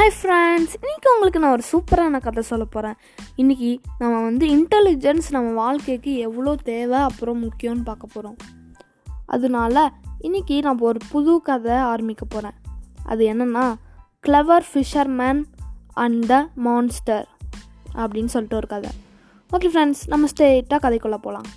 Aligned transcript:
Hi 0.00 0.12
friends 0.22 0.74
இன்றைக்கி 0.82 1.06
உங்களுக்கு 1.12 1.38
நான் 1.38 1.50
ஒரு 1.50 1.62
சூப்பரான 1.72 2.20
கதை 2.20 2.42
சொல்ல 2.42 2.64
போகிறேன் 2.64 2.96
இன்றைக்கி 3.36 3.78
நம்ம 3.98 4.22
வந்து 4.22 4.46
இன்டெலிஜென்ஸ் 4.48 5.26
நம்ம 5.30 5.50
வாழ்க்கைக்கு 5.50 6.16
எவ்வளோ 6.16 6.56
தேவை 6.62 6.98
அப்புறம் 6.98 7.42
முக்கியம்னு 7.42 7.84
பார்க்க 7.84 8.06
போகிறோம் 8.06 8.36
அதனால 9.26 9.92
இன்றைக்கி 10.22 10.60
நான் 10.60 10.78
ஒரு 10.78 10.98
புது 11.10 11.42
கதை 11.42 11.76
ஆரம்பிக்க 11.76 12.24
போகிறேன் 12.24 12.56
அது 13.02 13.26
என்னென்னா 13.32 13.74
clever 14.26 14.62
fisherman 14.74 15.44
and 15.94 16.26
the 16.26 16.48
monster 16.54 17.28
அப்படின்னு 17.94 18.32
சொல்லிட்டு 18.34 18.56
ஒரு 18.56 18.66
கதை. 18.66 18.90
ஓகே 19.50 19.76
ஃப்ரெண்ட்ஸ் 19.76 20.06
நம்ம 20.06 20.26
ஸ்டேட்டாக 20.36 20.82
கதைக்குள்ளே 20.82 21.18
போகலாம் 21.18 21.50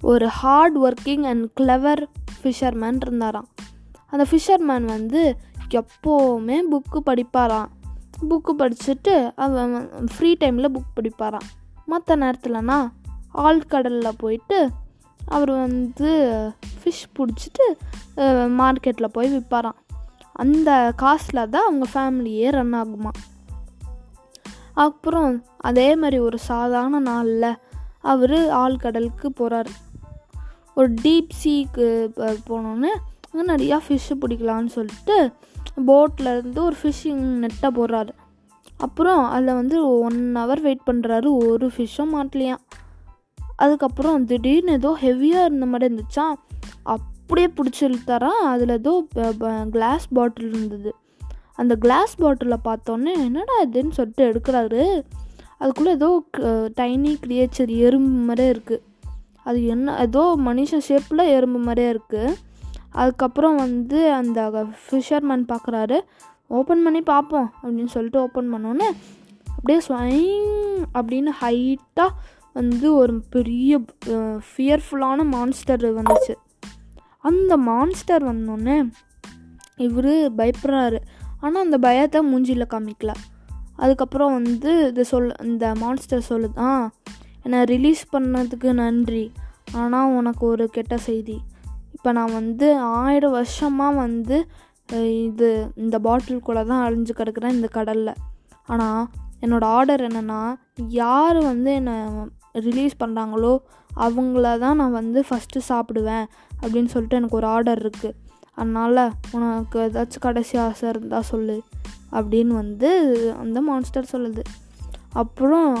ஒரு 0.00 0.28
hard 0.28 0.78
working 0.78 1.22
and 1.22 1.48
clever 1.60 2.06
fisherman 2.42 2.96
இருந்தாராம். 3.00 3.48
அந்த 4.10 4.26
ஃபிஷர்மேன் 4.30 4.84
வந்து 4.84 5.36
எப்போவுமே 5.72 6.58
புக்கு 6.72 6.98
படிப்பாராம். 7.06 7.70
புக்கு 8.30 8.52
படிச்சுட்டு 8.58 9.14
அவன் 9.36 9.90
ஃப்ரீ 10.16 10.30
டைமில் 10.40 10.74
புக் 10.76 10.92
படிப்பாராம். 10.96 11.48
மற்ற 11.86 12.16
நேரத்தில்னா 12.16 12.78
ஆழ்கடலில் 13.34 14.18
போயிட்டு 14.18 14.70
அவர் 15.26 15.50
வந்து 15.50 16.10
ஃபிஷ் 16.78 17.06
பிடிச்சிட்டு 17.16 17.66
மார்க்கெட்டில் 18.60 19.12
போய் 19.12 19.36
விற்பாராம் 19.36 19.78
அந்த 20.32 20.92
காசில் 20.96 21.48
தான் 21.48 21.66
அவங்க 21.66 21.86
ஃபேமிலியே 21.94 22.50
ரன் 22.50 22.74
ஆகுமா. 22.74 23.10
அப்புறம் 24.74 25.44
அதே 25.56 25.96
மாதிரி 25.96 26.18
ஒரு 26.18 26.38
சாதாரண 26.38 26.98
நாளில் 26.98 27.56
அவர் 28.00 28.36
ஆழ்கடலுக்கு 28.62 29.26
போகிறார் 29.26 29.70
ஒரு 30.74 30.94
டீப் 31.02 31.32
சீக்கு 31.44 31.86
போனோன்னே 32.48 32.92
நிறையா 33.46 33.78
ஃபிஷ்ஷு 33.86 34.14
பிடிக்கலான்னு 34.20 34.66
சொல்லிட்டு 34.66 35.32
போட்டில் 35.88 36.30
இருந்து 36.36 36.60
ஒரு 36.64 36.76
ஃபிஷ்ஷிங் 36.82 37.24
நெட்டை 37.42 37.70
போடுறாரு. 37.78 38.12
அப்புறம் 38.76 39.22
அதில் 39.34 39.58
வந்து 39.60 39.76
ஒன் 40.06 40.20
ஹவர் 40.40 40.62
வெயிட் 40.66 40.86
பண்ணுறாரு 40.90 41.28
ஒரு 41.48 41.66
ஃபிஷ்ஷும் 41.74 42.12
மாட்டலையாம். 42.16 42.62
அதுக்கப்புறம் 43.56 44.24
திடீர்னு 44.30 44.72
ஏதோ 44.72 44.90
ஹெவியாக 45.04 45.48
இருந்த 45.48 45.66
மாதிரி 45.72 45.86
இருந்துச்சா? 45.88 46.26
அப்படியே 46.94 47.48
பிடிச்சி 47.58 47.82
இழுத்தாரா? 47.88 48.32
அதில் 48.52 48.74
ஏதோ 48.80 48.94
கிளாஸ் 49.76 50.06
பாட்டில் 50.16 50.48
இருந்தது. 50.52 50.92
அந்த 51.62 51.74
கிளாஸ் 51.84 52.14
பாட்டிலில் 52.22 52.66
பார்த்தோன்னே 52.68 53.12
என்னடா 53.26 53.56
இதுன்னு 53.66 53.96
சொல்லிட்டு 53.98 54.24
எடுக்கிறாரு. 54.30 54.84
அதுக்குள்ளே 55.58 55.92
ஏதோ 55.98 56.08
டைனி 56.80 57.12
கிரியேச்சர் 57.24 57.72
எறும்பு 57.86 58.22
மாதிரியே 58.28 58.52
இருக்குது 58.54 58.82
அது 59.48 59.58
என்ன 59.74 59.94
ஏதோ 60.06 60.22
மனுஷன் 60.46 60.84
ஷேப்பில் 60.88 61.30
எறும்பு 61.36 61.58
மாதிரியே 61.58 61.90
இருக்குது 61.94 62.34
அதுக்கப்புறம் 62.92 63.56
வந்து 63.56 64.12
அந்த 64.12 64.40
ஃபிஷர்மேன் 64.84 65.44
பார்க்குறாரு. 65.52 65.98
ஓப்பன் 66.48 66.82
பண்ணி 66.82 67.02
பார்ப்போம் 67.02 67.52
அப்படின்னு 67.62 67.86
சொல்லிட்டு 67.86 68.20
ஓப்பன் 68.20 68.50
பண்ணோன்னே 68.54 68.88
அப்படியே 69.56 69.80
ஸ்வைங் 69.88 70.84
அப்படின்னு 70.94 71.30
ஹைட்டாக 71.40 72.16
வந்து 72.52 72.94
ஒரு 72.94 73.14
பெரிய 73.30 73.80
ஃபியர்ஃபுல்லான 74.48 75.24
மான்ஸ்டர் 75.24 75.84
வந்துச்சு. 75.94 76.34
அந்த 77.18 77.56
மான்ஸ்டர் 77.56 78.24
வந்தோடனே 78.24 78.90
இவர் 79.76 80.14
பயப்படுறாரு. 80.38 80.98
ஆனால் 81.40 81.64
அந்த 81.64 81.78
பயத்தை 81.78 82.20
மூஞ்சியில் 82.32 82.72
காமிக்கல. 82.74 83.12
அதுக்கப்புறம் 83.76 84.32
வந்து 84.32 84.72
இது 84.88 85.04
சொல் 85.04 85.32
இந்த 85.42 85.66
மான்ஸ்டர் 85.74 86.26
சொல்லுதான் 86.28 86.82
என்னை 87.42 87.60
ரிலீஸ் 87.64 88.02
பண்ணதுக்கு 88.12 88.72
நன்றி. 88.72 89.32
ஆனால் 89.74 90.10
உனக்கு 90.10 90.46
ஒரு 90.46 90.66
கெட்ட 90.68 90.96
செய்தி. 90.96 91.38
இப்போ 92.02 92.12
நான் 92.16 92.32
வந்து 92.32 92.68
ஆயிரம் 92.78 93.34
வருஷமாக 93.36 93.96
வந்து 93.96 94.36
இது 95.26 95.48
இந்த 95.82 95.96
பாட்டிலுக்குள்ளே 96.06 96.62
தான் 96.70 96.82
அழிஞ்சு 96.86 97.12
கிடக்குறேன் 97.18 97.54
இந்த 97.56 97.68
கடலில். 97.76 98.18
ஆனால் 98.72 99.02
என்னோடய 99.44 99.74
ஆர்டர் 99.76 100.02
என்னென்னா 100.08 100.40
யார் 101.02 101.38
வந்து 101.42 101.70
என்னை 101.74 101.94
ரிலீஸ் 102.66 102.98
பண்ணுறாங்களோ 103.02 103.52
அவங்கள 103.90 104.58
தான் 104.64 104.80
நான் 104.82 104.98
வந்து 104.98 105.24
ஃபஸ்ட்டு 105.28 105.64
சாப்பிடுவேன் 105.68 106.26
அப்படின்னு 106.62 106.92
சொல்லிட்டு 106.94 107.20
எனக்கு 107.20 107.38
ஒரு 107.40 107.48
ஆர்டர் 107.54 107.82
இருக்குது 107.84 108.18
அதனால் 108.54 109.04
உனக்கு 109.34 109.78
ஏதாச்சும் 109.86 110.26
கடைசி 110.26 110.58
ஆசை 110.66 110.88
இருந்தால் 110.88 111.30
சொல்லு 111.32 111.58
அப்படின்னு 112.18 112.52
வந்து 112.62 112.92
அந்த 113.44 113.60
மான்ஸ்டர் 113.70 114.12
சொல்லுது. 114.14 114.44
அப்புறம் 115.22 115.72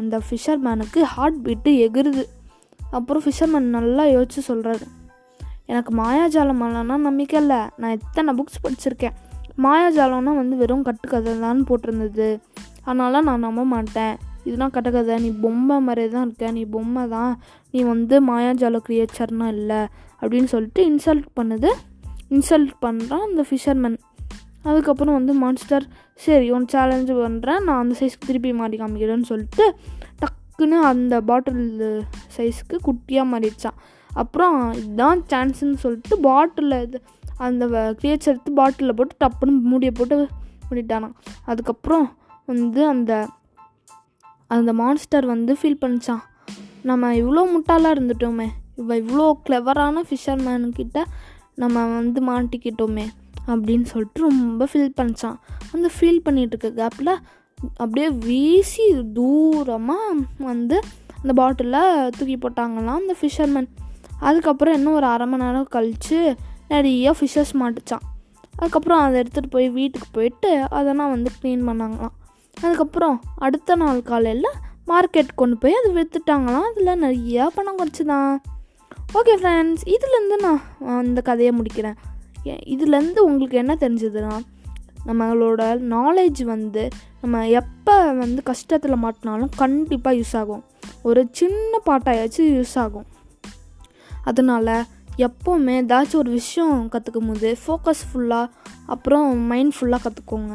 அந்த 0.00 0.16
ஃபிஷர்மேனுக்கு 0.26 1.02
ஹார்ட் 1.14 1.42
பீட்டு 1.48 1.72
எகிருது. 1.88 2.26
அப்புறம் 2.90 3.24
ஃபிஷர்மேன் 3.26 3.74
நல்லா 3.80 4.06
யோசிச்சு 4.16 4.42
சொல்கிறாரு 4.50 4.86
எனக்கு 5.68 5.92
மாயாஜாலம் 5.96 6.60
மேலேனா 6.62 6.96
நம்பிக்கை 7.08 7.40
இல்லை. 7.40 7.60
நான் 7.76 7.96
எத்தனை 7.98 8.30
புக்ஸ் 8.38 8.62
படிச்சிருக்கேன். 8.64 9.16
மாயாஜாலம்னா 9.62 10.32
வந்து 10.40 10.56
வெறும் 10.56 10.82
கட்டுக்கதை 10.82 11.40
தான் 11.40 11.60
போட்டிருந்தது. 11.68 12.28
அதனால் 12.84 13.24
நான் 13.24 13.44
நம்ப 13.46 13.64
மாட்டேன். 13.64 14.14
இதுதான் 14.44 14.70
கட்டுக்கதை. 14.70 15.14
நீ 15.20 15.30
பொம்மை 15.40 15.76
மாதிரி 15.80 16.08
தான் 16.08 16.26
இருக்க. 16.26 16.50
நீ 16.50 16.64
பொம்மை 16.64 17.08
தான். 17.08 17.32
நீ 17.70 17.82
வந்து 17.82 18.16
மாயாஜால 18.26 18.80
கிரியேச்சர்னா 18.88 19.48
இல்லை. 19.48 19.80
அப்படின்னு 20.20 20.50
சொல்லிட்டு 20.54 20.82
இன்சல்ட் 20.90 21.26
பண்ணுது. 21.40 21.70
இன்சல்ட் 22.30 22.72
பண்ணுறான் 22.82 23.26
அந்த 23.28 23.44
ஃபிஷர்மேன் 23.50 23.98
அதுக்கப்புறம் 24.62 25.14
வந்து 25.14 25.32
மான்ஸ்டர் 25.34 25.84
சரி 26.14 26.46
ஒன் 26.50 26.66
சேலஞ்சு 26.72 27.14
பண்ணுறேன் 27.14 27.60
நான் 27.60 27.80
அந்த 27.82 27.94
சைஸ்க்கு 28.00 28.26
திருப்பி 28.26 28.50
மாறி 28.52 28.76
காமிக்கிறேன்னு 28.76 29.22
சொல்லிட்டு 29.22 29.64
டக்குன்னு 30.20 30.78
அந்த 30.90 31.20
பாட்டில் 31.20 32.02
சைஸ்க்கு 32.36 32.76
குட்டியாக 32.86 33.30
மாறிடுச்சான் 33.32 33.78
அப்புறம் 34.10 34.72
இதுதான் 34.72 35.22
சான்ஸுன்னு 35.28 35.74
சொல்லிட்டு 35.74 36.20
பாட்டிலில் 36.20 36.82
இது 36.82 37.02
அந்த 37.38 37.66
கிரியேச்சர் 38.02 38.28
எடுத்து 38.28 38.52
பாட்டிலில் 38.52 38.94
போட்டு 38.94 39.16
டப்புன்னு 39.24 39.60
மூடியை 39.60 39.92
போட்டு 39.98 40.28
மூடிட்டானான் 40.70 41.14
அதுக்கப்புறம் 41.46 42.16
வந்து 42.46 42.86
அந்த 42.86 43.28
அந்த 44.46 44.72
மான்ஸ்டர் 44.72 45.26
வந்து 45.26 45.58
ஃபீல் 45.62 45.82
பண்ணிச்சான் 45.84 46.22
நம்ம 46.82 47.14
இவ்வளோ 47.14 47.42
முட்டாளாக 47.52 47.94
இருந்துட்டோமே. 47.94 48.48
இவ 48.76 48.96
இவ்வளோ 48.96 49.34
கிளவரான 49.44 50.02
ஃபிஷர்மேனுக்கிட்ட 50.02 51.04
நம்ம 51.54 51.86
வந்து 51.86 52.20
மாட்டிக்கிட்டோமே 52.20 53.06
அப்படின்னு 53.46 53.82
சொல்லிட்டு 53.82 54.22
ரொம்ப 54.22 54.66
ஃபீல் 54.72 54.94
பண்ணிச்சான் 54.96 55.36
அந்த 55.72 55.90
ஃபீல் 55.98 56.20
பண்ணிகிட்டு 56.24 56.58
இருக்க 56.58 56.82
கேப்பில் 56.82 57.18
அப்படியே 57.76 58.10
வீசி 58.10 59.02
தூரமாக 59.12 60.16
வந்து 60.38 60.80
அந்த 61.22 61.32
பாட்டிலில் 61.32 62.10
தூக்கி 62.10 62.36
போட்டாங்களாம் 62.36 63.00
அந்த 63.00 63.16
ஃபிஷர்மேன் 63.22 63.68
அதுக்கப்புறம் 64.20 64.74
இன்னும் 64.74 64.92
ஒரு 64.92 65.06
அரை 65.06 65.26
மணி 65.26 65.44
நேரம் 65.44 65.64
கழித்து 65.64 66.36
நிறைய 66.68 67.14
ஃபிஷ்ஷஸ் 67.20 67.54
மாட்டுச்சான் 67.60 68.06
அதுக்கப்புறம் 68.56 68.98
அதை 68.98 69.20
எடுத்துகிட்டு 69.20 69.50
போய் 69.50 69.68
வீட்டுக்கு 69.68 70.08
போயிட்டு 70.12 70.66
அதெல்லாம் 70.70 71.10
வந்து 71.10 71.30
க்ளீன் 71.42 71.68
பண்ணாங்களாம். 71.68 72.14
அதுக்கப்புறம் 72.62 73.22
அடுத்த 73.36 73.76
நாள் 73.76 74.02
காலையில் 74.02 74.48
மார்க்கெட் 74.86 75.28
கொண்டு 75.34 75.56
போய் 75.56 75.74
அதை 75.74 75.92
விற்றுட்டாங்களாம் 75.94 76.60
அதில் 76.60 77.02
நிறையா 77.02 77.46
பணம் 77.46 77.76
குறைச்சிதான். 77.76 78.36
ஓகே 79.14 79.36
ஃப்ரெண்ட்ஸ் 79.38 79.94
இதுலேருந்து 79.94 80.40
நான் 80.40 80.60
அந்த 80.86 81.20
கதையை 81.20 81.54
முடிக்கிறேன். 81.58 81.94
இதுலேருந்து 82.44 83.18
உங்களுக்கு 83.18 83.56
என்ன 83.56 83.76
தெரிஞ்சதுன்னா 83.80 84.38
நம்மளோட 85.06 85.62
நாலேஜ் 85.90 86.44
வந்து 86.44 86.88
நம்ம 87.20 87.48
எப்போ 87.48 88.12
வந்து 88.12 88.42
கஷ்டத்தில் 88.50 88.96
மாட்டினாலும் 89.02 89.48
கண்டிப்பாக 89.56 90.16
யூஸ் 90.16 90.36
ஆகும். 90.36 90.64
ஒரு 91.02 91.28
சின்ன 91.30 91.80
பாட்டாயாச்சும் 91.86 92.64
யூஸ் 92.64 92.74
ஆகும். 92.74 93.06
அதனால் 94.30 94.72
எப்போவுமே 95.18 95.74
ஏதாச்சும் 95.82 96.22
ஒரு 96.22 96.30
விஷயம் 96.30 96.88
கற்றுக்கும் 96.92 97.28
போது 97.28 97.48
ஃபோக்கஸ் 97.66 98.02
ஃபுல்லாக 98.10 98.50
அப்புறம் 98.86 99.38
மைண்ட் 99.46 99.74
ஃபுல்லாக 99.76 100.06
கற்றுக்கோங்க 100.06 100.54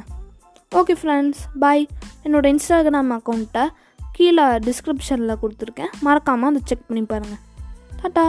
ஓகே 0.75 0.95
ஃப்ரெண்ட்ஸ் 1.01 1.41
பாய் 1.59 1.87
என்னோடய 2.23 2.53
இன்ஸ்டாகிராம் 2.53 3.13
அக்கௌண்ட்டை 3.17 3.65
கீழே 4.11 4.43
டிஸ்கிரிப்ஷனில் 4.43 5.39
கொடுத்துருக்கேன். 5.41 5.91
மறக்காமல் 6.01 6.49
அதை 6.49 6.61
செக் 6.65 6.87
பண்ணி 6.87 7.03
பாருங்கள் 7.03 7.41
டாட்டா 8.01 8.25